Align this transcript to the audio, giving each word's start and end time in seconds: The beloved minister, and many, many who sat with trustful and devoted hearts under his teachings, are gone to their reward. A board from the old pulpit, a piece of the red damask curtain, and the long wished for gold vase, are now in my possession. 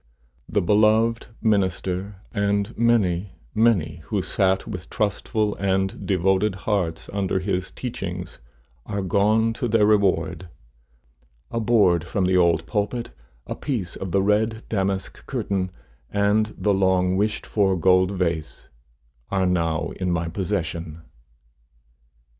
The 0.49 0.63
beloved 0.63 1.27
minister, 1.43 2.15
and 2.33 2.75
many, 2.75 3.33
many 3.53 3.97
who 4.05 4.23
sat 4.23 4.65
with 4.65 4.89
trustful 4.89 5.53
and 5.57 6.07
devoted 6.07 6.55
hearts 6.65 7.07
under 7.13 7.37
his 7.37 7.69
teachings, 7.69 8.39
are 8.87 9.03
gone 9.03 9.53
to 9.53 9.67
their 9.67 9.85
reward. 9.85 10.49
A 11.51 11.59
board 11.59 12.03
from 12.03 12.25
the 12.25 12.35
old 12.35 12.65
pulpit, 12.65 13.11
a 13.45 13.53
piece 13.53 13.95
of 13.95 14.11
the 14.11 14.23
red 14.23 14.63
damask 14.69 15.23
curtain, 15.27 15.69
and 16.09 16.55
the 16.57 16.73
long 16.73 17.15
wished 17.15 17.45
for 17.45 17.77
gold 17.77 18.09
vase, 18.09 18.69
are 19.29 19.45
now 19.45 19.89
in 19.97 20.09
my 20.09 20.27
possession. 20.27 21.03